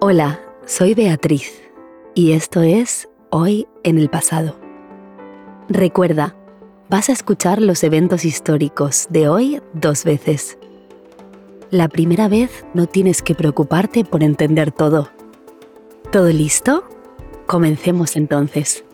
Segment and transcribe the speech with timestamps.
[0.00, 1.62] Hola, soy Beatriz
[2.16, 4.58] y esto es Hoy en el Pasado.
[5.68, 6.34] Recuerda,
[6.88, 10.58] vas a escuchar los eventos históricos de hoy dos veces.
[11.70, 15.08] La primera vez no tienes que preocuparte por entender todo.
[16.12, 16.84] ¿Todo listo?
[17.46, 18.84] Comencemos entonces.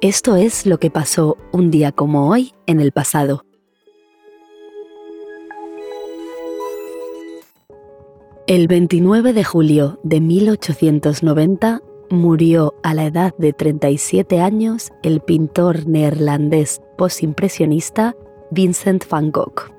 [0.00, 3.44] Esto es lo que pasó un día como hoy en el pasado.
[8.46, 11.80] El 29 de julio de 1890
[12.14, 18.16] murió a la edad de 37 años el pintor neerlandés postimpresionista
[18.50, 19.70] Vincent van Gogh.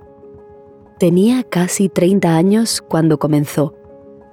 [1.00, 3.74] Tenía casi 30 años cuando comenzó,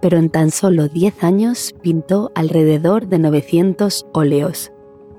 [0.00, 4.72] pero en tan solo 10 años pintó alrededor de 900 óleos,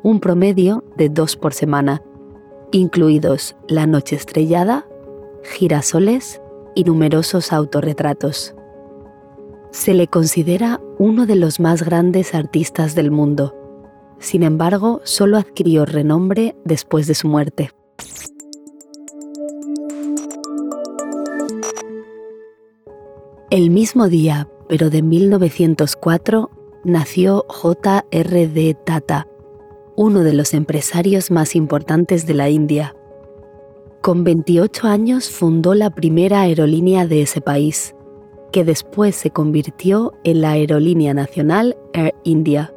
[0.04, 2.04] un promedio de dos por semana,
[2.72, 4.88] incluidos La Noche Estrellada,
[5.44, 6.42] Girasoles
[6.76, 8.56] y numerosos autorretratos
[9.74, 13.56] se le considera uno de los más grandes artistas del mundo.
[14.20, 17.72] Sin embargo, solo adquirió renombre después de su muerte.
[23.50, 26.52] El mismo día, pero de 1904,
[26.84, 28.78] nació J.R.D.
[28.86, 29.28] Tata,
[29.96, 32.96] uno de los empresarios más importantes de la India.
[34.02, 37.96] Con 28 años fundó la primera aerolínea de ese país,
[38.54, 42.72] que después se convirtió en la aerolínea nacional Air India.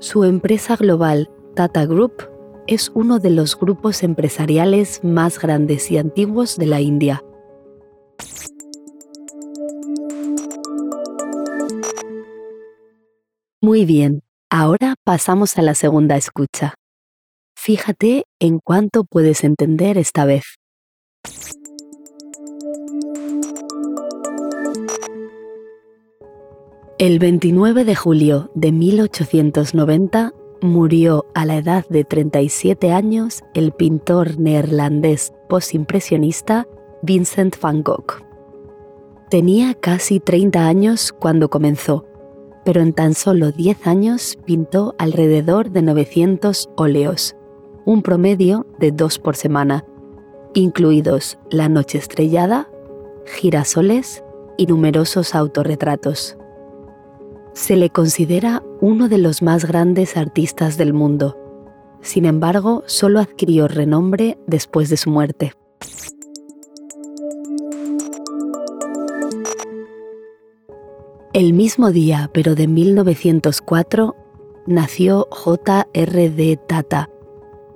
[0.00, 2.28] Su empresa global, Tata Group,
[2.66, 7.22] es uno de los grupos empresariales más grandes y antiguos de la India.
[13.60, 16.74] Muy bien, ahora pasamos a la segunda escucha.
[17.56, 20.44] Fíjate en cuánto puedes entender esta vez.
[27.02, 34.38] El 29 de julio de 1890 murió a la edad de 37 años el pintor
[34.38, 36.68] neerlandés postimpresionista
[37.02, 38.22] Vincent van Gogh.
[39.30, 42.06] Tenía casi 30 años cuando comenzó,
[42.64, 47.34] pero en tan solo 10 años pintó alrededor de 900 óleos,
[47.84, 49.84] un promedio de dos por semana,
[50.54, 52.70] incluidos La Noche Estrellada,
[53.26, 54.22] Girasoles
[54.56, 56.36] y numerosos autorretratos
[57.54, 61.38] se le considera uno de los más grandes artistas del mundo.
[62.00, 65.52] Sin embargo, solo adquirió renombre después de su muerte.
[71.32, 74.16] El mismo día, pero de 1904,
[74.66, 76.58] nació J.R.D.
[76.68, 77.08] Tata,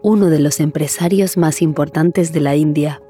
[0.03, 3.00] uno de los empresarios más importantes de la India.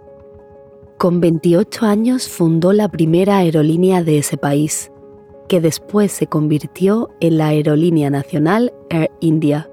[0.98, 4.92] Con 28 años fundó la primera aerolínea de ese país,
[5.48, 9.70] que después se convirtió en la aerolínea nacional Air India.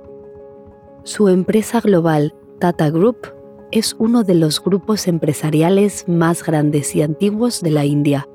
[1.03, 3.17] Su empresa global, Tata Group,
[3.71, 8.27] es uno de los grupos empresariales más grandes y antiguos de la India.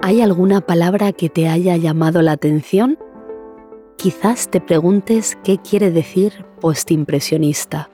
[0.00, 2.98] ¿Hay alguna palabra que te haya llamado la atención?
[3.98, 7.90] Quizás te preguntes qué quiere decir postimpresionista.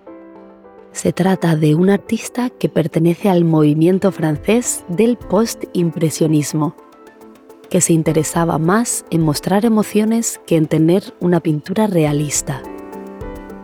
[0.93, 6.77] Se trata de un artista que pertenece al movimiento francés del postimpresionismo,
[7.71, 12.63] que se interesaba más en mostrar emociones que en tener una pintura realista.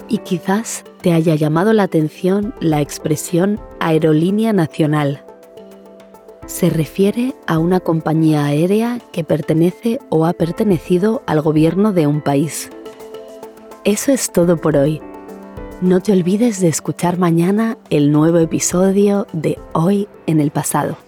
[0.09, 5.27] Y quizás te haya llamado la atención la expresión aerolínea nacional,
[6.50, 12.20] se refiere a una compañía aérea que pertenece o ha pertenecido al gobierno de un
[12.20, 12.70] país.
[13.84, 15.00] Eso es todo por hoy.
[15.80, 20.98] No te olvides de escuchar mañana el nuevo episodio de Hoy en el pasado.